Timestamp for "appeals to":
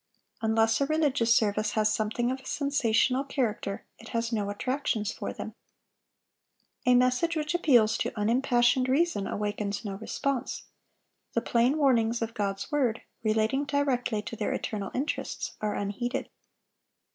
7.53-8.09